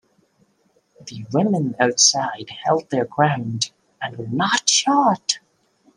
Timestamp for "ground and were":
3.05-4.25